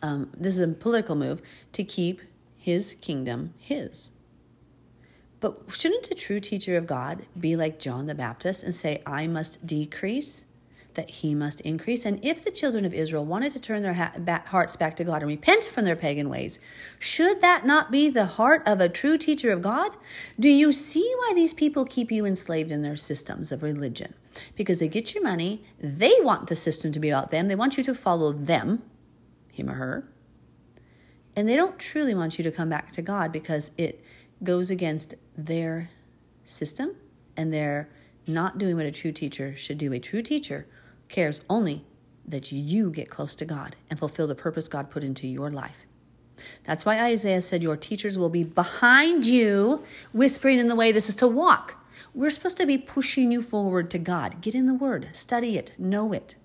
um, 0.03 0.31
this 0.37 0.55
is 0.55 0.61
a 0.61 0.69
political 0.69 1.15
move 1.15 1.41
to 1.73 1.85
keep 1.85 2.21
his 2.63 2.95
kingdom 2.95 3.55
his. 3.59 4.11
But 5.41 5.59
shouldn't 5.69 6.09
a 6.13 6.15
true 6.15 6.39
teacher 6.39 6.77
of 6.77 6.87
God 6.87 7.27
be 7.39 7.57
like 7.57 7.81
John 7.81 8.07
the 8.07 8.15
Baptist 8.15 8.63
and 8.63 8.73
say, 8.73 9.03
I 9.05 9.27
must 9.27 9.67
decrease, 9.67 10.45
that 10.95 11.11
he 11.11 11.35
must 11.35 11.61
increase? 11.63 12.07
And 12.07 12.25
if 12.25 12.45
the 12.45 12.53
children 12.53 12.85
of 12.85 12.95
Israel 12.95 13.25
wanted 13.25 13.51
to 13.53 13.61
turn 13.61 13.83
their 13.83 14.13
hearts 14.47 14.77
back 14.77 14.95
to 14.97 15.05
God 15.05 15.23
and 15.23 15.29
repent 15.29 15.65
from 15.65 15.85
their 15.85 15.97
pagan 15.97 16.29
ways, 16.29 16.61
should 17.01 17.41
that 17.41 17.67
not 17.67 17.91
be 17.91 18.09
the 18.09 18.27
heart 18.27 18.63
of 18.65 18.81
a 18.81 18.89
true 18.89 19.19
teacher 19.19 19.51
of 19.51 19.63
God? 19.63 19.97
Do 20.39 20.49
you 20.49 20.71
see 20.71 21.13
why 21.19 21.33
these 21.35 21.55
people 21.55 21.85
keep 21.85 22.13
you 22.13 22.25
enslaved 22.25 22.71
in 22.71 22.83
their 22.83 22.95
systems 22.95 23.51
of 23.51 23.65
religion? 23.65 24.15
Because 24.55 24.79
they 24.79 24.87
get 24.87 25.13
your 25.13 25.25
money, 25.25 25.65
they 25.81 26.15
want 26.21 26.47
the 26.47 26.55
system 26.55 26.93
to 26.93 27.01
be 27.01 27.09
about 27.09 27.33
them, 27.33 27.49
they 27.49 27.57
want 27.57 27.77
you 27.77 27.83
to 27.83 27.95
follow 27.95 28.33
them, 28.33 28.83
him 29.51 29.69
or 29.69 29.75
her, 29.75 30.12
and 31.35 31.49
they 31.49 31.57
don't 31.57 31.79
truly 31.79 32.15
want 32.15 32.39
you 32.39 32.45
to 32.45 32.51
come 32.51 32.69
back 32.69 32.93
to 32.93 33.03
God 33.03 33.33
because 33.33 33.73
it 33.79 34.05
goes 34.43 34.71
against 34.71 35.15
their 35.37 35.91
system 36.45 36.97
and 37.37 37.53
they're 37.53 37.89
not 38.27 38.59
doing 38.59 38.77
what 38.77 38.87
a 38.87 38.93
true 38.93 39.13
teacher 39.13 39.57
should 39.57 39.79
do. 39.79 39.93
A 39.93 39.99
true 39.99 40.23
teacher 40.23 40.67
cares 41.09 41.41
only 41.49 41.85
that 42.27 42.53
you 42.53 42.91
get 42.91 43.11
close 43.11 43.35
to 43.37 43.45
God 43.45 43.77
and 43.91 43.99
fulfill 43.99 44.27
the 44.27 44.35
purpose 44.35 44.69
God 44.69 44.91
put 44.91 45.03
into 45.03 45.27
your 45.27 45.51
life. 45.51 45.85
That's 46.65 46.85
why 46.85 46.99
Isaiah 47.01 47.43
said, 47.43 47.63
Your 47.63 47.77
teachers 47.77 48.19
will 48.19 48.29
be 48.29 48.45
behind 48.45 49.27
you, 49.27 49.85
whispering 50.13 50.59
in 50.59 50.69
the 50.69 50.77
way 50.77 50.93
this 50.93 51.09
is 51.09 51.17
to 51.17 51.29
walk. 51.29 51.79
We're 52.15 52.31
supposed 52.31 52.59
to 52.59 52.67
be 52.67 52.79
pushing 52.79 53.33
you 53.33 53.43
forward 53.43 53.91
to 53.93 53.99
God. 53.99 54.41
Get 54.41 54.55
in 54.55 54.67
the 54.67 54.75
Word, 54.75 55.09
study 55.13 55.57
it, 55.57 55.73
know 55.79 56.13
it. 56.13 56.37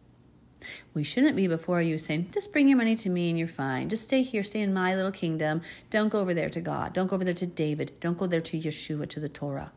We 0.93 1.03
shouldn't 1.03 1.35
be 1.35 1.47
before 1.47 1.81
you 1.81 1.97
saying, 1.97 2.29
just 2.31 2.51
bring 2.51 2.67
your 2.67 2.77
money 2.77 2.95
to 2.95 3.09
me 3.09 3.29
and 3.29 3.37
you're 3.37 3.47
fine. 3.47 3.89
Just 3.89 4.03
stay 4.03 4.21
here, 4.21 4.43
stay 4.43 4.61
in 4.61 4.73
my 4.73 4.95
little 4.95 5.11
kingdom. 5.11 5.61
Don't 5.89 6.09
go 6.09 6.19
over 6.19 6.33
there 6.33 6.49
to 6.49 6.61
God. 6.61 6.93
Don't 6.93 7.07
go 7.07 7.15
over 7.15 7.25
there 7.25 7.33
to 7.33 7.45
David. 7.45 7.91
Don't 7.99 8.17
go 8.17 8.27
there 8.27 8.41
to 8.41 8.59
Yeshua, 8.59 9.07
to 9.09 9.19
the 9.19 9.29
Torah. 9.29 9.71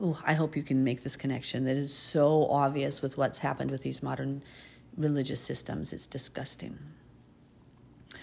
Oh, 0.00 0.20
I 0.24 0.34
hope 0.34 0.56
you 0.56 0.62
can 0.62 0.84
make 0.84 1.02
this 1.02 1.16
connection. 1.16 1.64
That 1.64 1.76
is 1.76 1.92
so 1.92 2.46
obvious 2.46 3.02
with 3.02 3.16
what's 3.18 3.40
happened 3.40 3.70
with 3.70 3.82
these 3.82 4.02
modern 4.02 4.42
religious 4.96 5.40
systems. 5.40 5.92
It's 5.92 6.06
disgusting. 6.06 6.78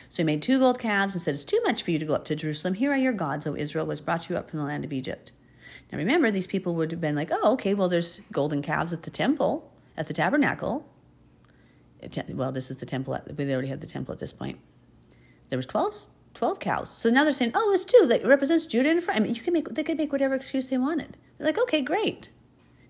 So 0.09 0.23
he 0.23 0.25
made 0.25 0.41
two 0.41 0.59
gold 0.59 0.79
calves 0.79 1.13
and 1.13 1.21
said, 1.21 1.33
It's 1.33 1.43
too 1.43 1.61
much 1.65 1.83
for 1.83 1.91
you 1.91 1.99
to 1.99 2.05
go 2.05 2.13
up 2.13 2.25
to 2.25 2.35
Jerusalem. 2.35 2.75
Here 2.75 2.93
are 2.93 2.97
your 2.97 3.11
gods, 3.11 3.45
O 3.45 3.55
Israel, 3.55 3.85
was 3.85 3.99
brought 3.99 4.29
you 4.29 4.37
up 4.37 4.49
from 4.49 4.59
the 4.59 4.65
land 4.65 4.85
of 4.85 4.93
Egypt. 4.93 5.33
Now 5.91 5.97
remember, 5.97 6.31
these 6.31 6.47
people 6.47 6.75
would 6.75 6.91
have 6.91 7.01
been 7.01 7.15
like, 7.15 7.29
Oh, 7.31 7.53
okay, 7.53 7.73
well, 7.73 7.89
there's 7.89 8.21
golden 8.31 8.61
calves 8.61 8.93
at 8.93 9.03
the 9.03 9.09
temple, 9.09 9.69
at 9.97 10.07
the 10.07 10.13
tabernacle 10.13 10.87
well, 12.29 12.51
this 12.51 12.71
is 12.71 12.77
the 12.77 12.85
temple. 12.85 13.15
At, 13.15 13.37
they 13.37 13.53
already 13.53 13.67
had 13.67 13.81
the 13.81 13.87
temple 13.87 14.13
at 14.13 14.19
this 14.19 14.33
point. 14.33 14.59
There 15.49 15.57
was 15.57 15.65
12, 15.65 16.05
12 16.33 16.59
cows. 16.59 16.89
So 16.89 17.09
now 17.09 17.23
they're 17.23 17.33
saying, 17.33 17.51
oh, 17.53 17.71
it's 17.73 17.85
two. 17.85 18.05
That 18.07 18.25
represents 18.25 18.65
Judah 18.65 18.89
and 18.89 18.99
Ephraim. 18.99 19.17
I 19.17 19.19
mean, 19.21 19.35
you 19.35 19.41
can 19.41 19.53
make, 19.53 19.69
they 19.69 19.83
could 19.83 19.97
make 19.97 20.11
whatever 20.11 20.35
excuse 20.35 20.69
they 20.69 20.77
wanted. 20.77 21.17
They're 21.37 21.47
like, 21.47 21.59
okay, 21.59 21.81
great. 21.81 22.29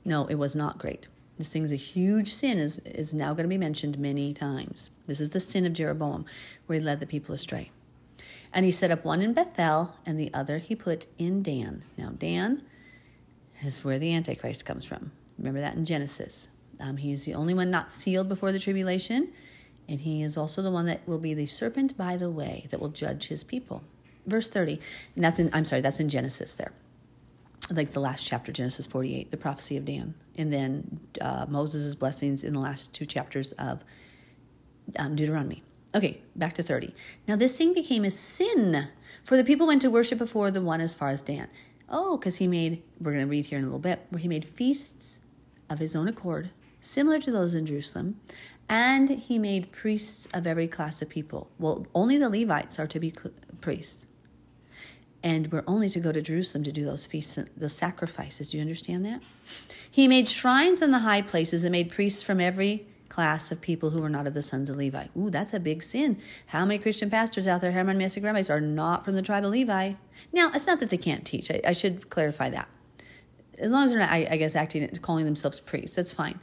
No, 0.03 0.25
it 0.27 0.35
was 0.35 0.55
not 0.55 0.77
great. 0.77 1.07
This 1.37 1.49
thing's 1.49 1.71
a 1.71 1.77
huge 1.77 2.33
sin, 2.33 2.57
is, 2.57 2.79
is 2.79 3.13
now 3.13 3.33
going 3.33 3.43
to 3.43 3.49
be 3.49 3.57
mentioned 3.57 3.99
many 3.99 4.33
times. 4.33 4.91
This 5.05 5.19
is 5.19 5.31
the 5.31 5.39
sin 5.39 5.65
of 5.65 5.73
Jeroboam, 5.73 6.25
where 6.65 6.79
he 6.79 6.85
led 6.85 7.01
the 7.01 7.05
people 7.05 7.35
astray. 7.35 7.71
And 8.53 8.63
he 8.63 8.71
set 8.71 8.91
up 8.91 9.03
one 9.03 9.21
in 9.21 9.33
Bethel, 9.33 9.95
and 10.05 10.17
the 10.17 10.33
other 10.33 10.59
he 10.59 10.75
put 10.75 11.07
in 11.17 11.43
Dan. 11.43 11.83
Now, 11.97 12.11
Dan 12.17 12.61
is 13.61 13.83
where 13.83 13.99
the 13.99 14.13
Antichrist 14.13 14.65
comes 14.65 14.85
from. 14.85 15.11
Remember 15.37 15.59
that 15.59 15.75
in 15.75 15.83
Genesis. 15.83 16.47
Um, 16.79 16.97
he 16.97 17.11
is 17.11 17.25
the 17.25 17.33
only 17.33 17.53
one 17.53 17.71
not 17.71 17.91
sealed 17.91 18.29
before 18.29 18.51
the 18.51 18.59
tribulation, 18.59 19.29
and 19.87 20.01
he 20.01 20.23
is 20.23 20.37
also 20.37 20.61
the 20.61 20.71
one 20.71 20.85
that 20.85 21.07
will 21.07 21.19
be 21.19 21.33
the 21.33 21.45
serpent 21.45 21.97
by 21.97 22.17
the 22.17 22.29
way 22.29 22.67
that 22.71 22.79
will 22.79 22.89
judge 22.89 23.27
his 23.27 23.43
people. 23.43 23.83
Verse 24.25 24.49
30, 24.49 24.79
and 25.15 25.23
that's 25.23 25.39
in, 25.39 25.49
I'm 25.53 25.65
sorry, 25.65 25.81
that's 25.81 25.99
in 25.99 26.09
Genesis 26.09 26.53
there. 26.53 26.71
Like 27.69 27.91
the 27.91 27.99
last 27.99 28.25
chapter, 28.25 28.51
Genesis 28.51 28.85
48, 28.85 29.31
the 29.31 29.37
prophecy 29.37 29.77
of 29.77 29.85
Dan. 29.85 30.15
And 30.35 30.51
then 30.51 30.99
uh, 31.21 31.45
Moses' 31.47 31.95
blessings 31.95 32.43
in 32.43 32.53
the 32.53 32.59
last 32.59 32.93
two 32.93 33.05
chapters 33.05 33.53
of 33.53 33.83
um, 34.97 35.15
Deuteronomy. 35.15 35.63
Okay, 35.93 36.21
back 36.35 36.53
to 36.55 36.63
30. 36.63 36.93
Now 37.27 37.35
this 37.35 37.57
thing 37.57 37.73
became 37.73 38.03
a 38.03 38.11
sin, 38.11 38.89
for 39.23 39.37
the 39.37 39.43
people 39.43 39.67
went 39.67 39.81
to 39.83 39.89
worship 39.89 40.17
before 40.17 40.51
the 40.51 40.61
one 40.61 40.81
as 40.81 40.93
far 40.93 41.09
as 41.09 41.21
Dan. 41.21 41.47
Oh, 41.87 42.17
because 42.17 42.37
he 42.37 42.47
made, 42.47 42.81
we're 42.99 43.13
going 43.13 43.25
to 43.25 43.29
read 43.29 43.45
here 43.45 43.59
in 43.59 43.63
a 43.63 43.67
little 43.67 43.79
bit, 43.79 44.05
where 44.09 44.19
he 44.19 44.27
made 44.27 44.43
feasts 44.43 45.19
of 45.69 45.79
his 45.79 45.95
own 45.95 46.07
accord 46.07 46.49
similar 46.85 47.19
to 47.19 47.31
those 47.31 47.53
in 47.53 47.65
Jerusalem, 47.65 48.19
and 48.69 49.09
he 49.09 49.37
made 49.37 49.71
priests 49.71 50.27
of 50.33 50.47
every 50.47 50.67
class 50.67 51.01
of 51.01 51.09
people. 51.09 51.49
Well, 51.59 51.85
only 51.93 52.17
the 52.17 52.29
Levites 52.29 52.79
are 52.79 52.87
to 52.87 52.99
be 52.99 53.13
priests. 53.61 54.07
And 55.23 55.51
we're 55.51 55.63
only 55.67 55.89
to 55.89 55.99
go 55.99 56.11
to 56.11 56.21
Jerusalem 56.21 56.63
to 56.65 56.71
do 56.71 56.85
those 56.85 57.05
feasts, 57.05 57.39
those 57.57 57.73
sacrifices. 57.73 58.49
Do 58.49 58.57
you 58.57 58.61
understand 58.61 59.05
that? 59.05 59.23
He 59.89 60.07
made 60.07 60.27
shrines 60.27 60.81
in 60.81 60.91
the 60.91 60.99
high 60.99 61.21
places 61.21 61.63
and 61.63 61.71
made 61.71 61.89
priests 61.89 62.21
from 62.21 62.39
every 62.39 62.85
class 63.09 63.51
of 63.51 63.61
people 63.61 63.91
who 63.91 64.01
were 64.01 64.09
not 64.09 64.27
of 64.27 64.33
the 64.33 64.41
sons 64.41 64.69
of 64.69 64.77
Levi. 64.77 65.07
Ooh, 65.17 65.29
that's 65.29 65.53
a 65.53 65.59
big 65.59 65.81
sin. 65.81 66.19
How 66.47 66.65
many 66.65 66.79
Christian 66.79 67.09
pastors 67.09 67.47
out 67.47 67.61
there, 67.61 67.71
Herman 67.71 67.97
Messick 67.97 68.23
rabbis, 68.23 68.49
are 68.49 68.61
not 68.61 69.05
from 69.05 69.15
the 69.15 69.21
tribe 69.21 69.45
of 69.45 69.51
Levi? 69.51 69.93
Now, 70.31 70.51
it's 70.53 70.67
not 70.67 70.79
that 70.79 70.89
they 70.89 70.97
can't 70.97 71.25
teach. 71.25 71.49
I, 71.49 71.61
I 71.65 71.71
should 71.71 72.09
clarify 72.09 72.49
that. 72.49 72.67
As 73.57 73.71
long 73.71 73.83
as 73.83 73.91
they're 73.91 73.99
not, 73.99 74.09
I, 74.09 74.27
I 74.29 74.37
guess, 74.37 74.55
acting, 74.55 74.87
calling 75.01 75.25
themselves 75.25 75.59
priests, 75.59 75.95
that's 75.95 76.11
fine 76.11 76.39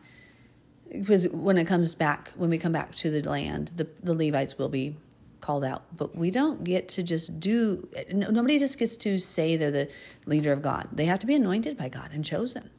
because 0.93 1.29
when 1.29 1.59
it 1.59 1.67
comes 1.67 1.95
back, 1.95 2.33
when 2.37 2.51
we 2.51 2.59
come 2.59 2.73
back 2.73 2.95
to 2.97 3.11
the 3.11 3.29
land, 3.29 3.73
the, 3.77 3.89
the 4.03 4.15
Levites 4.15 4.59
will 4.59 4.69
be 4.69 4.97
called 5.41 5.65
out. 5.65 5.83
But 5.97 6.15
we 6.15 6.31
don't 6.31 6.65
get 6.65 6.89
to 6.91 7.03
just 7.03 7.41
do, 7.41 7.89
nobody 8.13 8.59
just 8.59 8.79
gets 8.79 8.97
to 8.99 9.19
say 9.19 9.57
they're 9.57 9.71
the 9.71 9.89
leader 10.27 10.53
of 10.53 10.63
God. 10.63 10.89
They 10.93 11.07
have 11.07 11.19
to 11.21 11.27
be 11.27 11.35
anointed 11.35 11.77
by 11.77 11.89
God 11.89 12.11
and 12.13 12.25
chosen. 12.25 12.71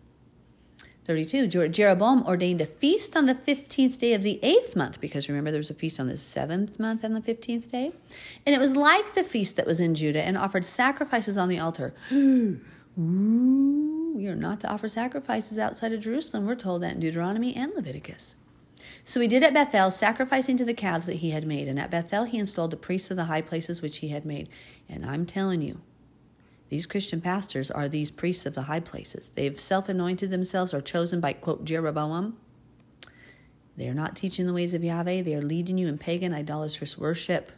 32, 1.05 1.47
Jeroboam 1.67 2.25
ordained 2.25 2.61
a 2.61 2.65
feast 2.65 3.17
on 3.17 3.25
the 3.25 3.35
15th 3.35 3.99
day 3.99 4.13
of 4.13 4.23
the 4.23 4.39
eighth 4.41 4.73
month, 4.73 5.01
because 5.01 5.27
remember 5.27 5.51
there 5.51 5.59
was 5.59 5.69
a 5.69 5.73
feast 5.73 5.99
on 5.99 6.07
the 6.07 6.15
seventh 6.15 6.79
month 6.79 7.03
and 7.03 7.13
the 7.13 7.19
15th 7.19 7.69
day. 7.69 7.91
And 8.45 8.55
it 8.55 8.59
was 8.59 8.77
like 8.77 9.13
the 9.13 9.23
feast 9.23 9.57
that 9.57 9.67
was 9.67 9.81
in 9.81 9.95
Judah 9.95 10.21
and 10.21 10.37
offered 10.37 10.63
sacrifices 10.63 11.37
on 11.37 11.49
the 11.49 11.59
altar. 11.59 11.93
Ooh 12.99 13.93
we 14.13 14.27
are 14.27 14.35
not 14.35 14.59
to 14.61 14.71
offer 14.71 14.87
sacrifices 14.87 15.59
outside 15.59 15.91
of 15.91 16.01
Jerusalem. 16.01 16.45
We're 16.45 16.55
told 16.55 16.81
that 16.81 16.93
in 16.93 16.99
Deuteronomy 16.99 17.55
and 17.55 17.73
Leviticus. 17.73 18.35
So 19.03 19.19
he 19.19 19.27
did 19.27 19.43
at 19.43 19.53
Bethel, 19.53 19.91
sacrificing 19.91 20.55
to 20.57 20.65
the 20.65 20.73
calves 20.73 21.07
that 21.07 21.17
he 21.17 21.31
had 21.31 21.45
made. 21.45 21.67
And 21.67 21.79
at 21.79 21.91
Bethel, 21.91 22.23
he 22.23 22.37
installed 22.37 22.71
the 22.71 22.77
priests 22.77 23.11
of 23.11 23.17
the 23.17 23.25
high 23.25 23.41
places 23.41 23.81
which 23.81 23.97
he 23.97 24.09
had 24.09 24.25
made. 24.25 24.49
And 24.87 25.05
I'm 25.05 25.25
telling 25.25 25.61
you, 25.61 25.81
these 26.69 26.85
Christian 26.85 27.21
pastors 27.21 27.69
are 27.69 27.89
these 27.89 28.11
priests 28.11 28.45
of 28.45 28.55
the 28.55 28.63
high 28.63 28.79
places. 28.79 29.29
They've 29.35 29.59
self 29.59 29.89
anointed 29.89 30.31
themselves 30.31 30.73
or 30.73 30.81
chosen 30.81 31.19
by, 31.19 31.33
quote, 31.33 31.65
Jeroboam. 31.65 32.37
They 33.75 33.87
are 33.87 33.93
not 33.93 34.15
teaching 34.15 34.45
the 34.45 34.53
ways 34.53 34.73
of 34.73 34.83
Yahweh. 34.83 35.23
They 35.23 35.35
are 35.35 35.41
leading 35.41 35.77
you 35.77 35.87
in 35.87 35.97
pagan, 35.97 36.33
idolatrous 36.33 36.97
worship. 36.97 37.51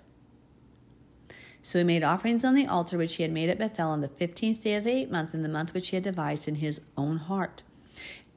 So 1.66 1.80
he 1.80 1.84
made 1.84 2.04
offerings 2.04 2.46
on 2.46 2.54
the 2.54 2.68
altar 2.68 2.96
which 2.96 3.16
he 3.16 3.24
had 3.24 3.32
made 3.32 3.50
at 3.50 3.58
Bethel 3.58 3.90
on 3.90 4.02
the 4.02 4.08
fifteenth 4.08 4.62
day 4.62 4.76
of 4.76 4.84
the 4.84 4.92
eighth 4.92 5.10
month, 5.10 5.34
in 5.34 5.42
the 5.42 5.50
month 5.50 5.74
which 5.74 5.90
he 5.90 5.96
had 5.96 6.04
devised 6.04 6.48
in 6.48 6.56
his 6.56 6.80
own 6.96 7.18
heart. 7.18 7.64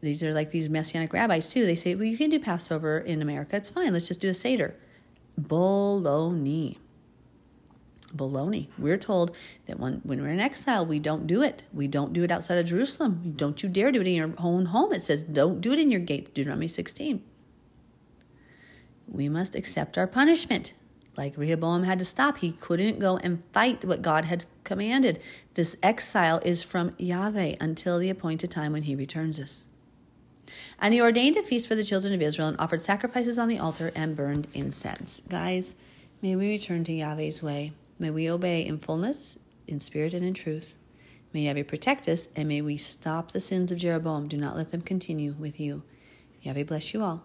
These 0.00 0.23
are 0.23 0.32
like 0.32 0.50
these 0.50 0.70
messianic 0.70 1.12
rabbis 1.12 1.52
too. 1.52 1.66
They 1.66 1.75
say, 1.75 1.94
well, 1.94 2.04
you 2.04 2.16
can 2.16 2.30
do 2.30 2.40
Passover 2.40 2.99
in 2.99 3.20
America. 3.20 3.54
It's 3.56 3.68
fine. 3.68 3.92
Let's 3.92 4.08
just 4.08 4.23
do 4.23 4.30
a 4.30 4.35
Seder. 4.35 4.76
Baloney. 5.38 6.78
Baloney. 8.16 8.68
We're 8.78 8.97
told 8.97 9.37
that 9.66 9.78
when, 9.78 10.00
when 10.04 10.23
we're 10.23 10.28
in 10.28 10.40
exile, 10.40 10.87
we 10.87 10.99
don't 10.99 11.26
do 11.26 11.42
it. 11.42 11.64
We 11.70 11.87
don't 11.87 12.14
do 12.14 12.25
it 12.25 12.30
outside 12.30 12.56
of 12.56 12.64
Jerusalem. 12.64 13.35
Don't 13.37 13.62
you 13.62 13.68
dare 13.68 13.92
do 13.92 14.00
it 14.00 14.06
in 14.06 14.14
your 14.14 14.32
own 14.38 14.66
home. 14.66 14.94
It 14.94 15.02
says, 15.02 15.23
don't 15.23 15.61
do 15.61 15.75
it 15.75 15.78
in 15.78 15.90
your 15.90 16.00
gate, 16.00 16.32
Deuteronomy 16.32 16.68
16. 16.68 17.23
We 19.06 19.28
must 19.28 19.54
accept 19.54 19.99
our 19.99 20.06
punishment. 20.06 20.73
Like 21.18 21.37
Rehoboam 21.37 21.82
had 21.82 21.98
to 21.98 22.04
stop. 22.04 22.38
He 22.38 22.52
couldn't 22.52 23.00
go 23.00 23.16
and 23.16 23.42
fight 23.52 23.84
what 23.84 24.02
God 24.02 24.26
had 24.26 24.44
commanded. 24.62 25.20
This 25.54 25.76
exile 25.82 26.40
is 26.44 26.62
from 26.62 26.94
Yahweh 26.96 27.56
until 27.60 27.98
the 27.98 28.08
appointed 28.08 28.52
time 28.52 28.72
when 28.72 28.84
he 28.84 28.94
returns 28.94 29.40
us. 29.40 29.66
And 30.80 30.94
he 30.94 31.02
ordained 31.02 31.37
a 31.37 31.42
feast 31.42 31.66
for 31.66 31.75
the 31.75 31.82
children 31.82 32.14
of 32.14 32.22
Israel 32.22 32.46
and 32.46 32.60
offered 32.60 32.82
sacrifices 32.82 33.37
on 33.37 33.48
the 33.48 33.58
altar 33.58 33.90
and 33.96 34.14
burned 34.14 34.46
incense. 34.54 35.20
Guys, 35.28 35.75
may 36.22 36.37
we 36.37 36.50
return 36.50 36.84
to 36.84 36.92
Yahweh's 36.92 37.42
way. 37.42 37.72
May 37.98 38.10
we 38.10 38.30
obey 38.30 38.64
in 38.64 38.78
fullness, 38.78 39.40
in 39.66 39.80
spirit, 39.80 40.14
and 40.14 40.25
in 40.25 40.34
truth. 40.34 40.75
May 41.32 41.46
Yahweh 41.48 41.64
protect 41.64 42.06
us, 42.06 42.28
and 42.37 42.46
may 42.46 42.62
we 42.62 42.76
stop 42.76 43.32
the 43.32 43.40
sins 43.40 43.72
of 43.72 43.78
Jeroboam. 43.78 44.28
Do 44.28 44.37
not 44.37 44.56
let 44.56 44.70
them 44.70 44.82
continue 44.82 45.34
with 45.37 45.58
you. 45.58 45.82
Yahweh 46.42 46.62
bless 46.62 46.94
you 46.94 47.02
all. 47.02 47.25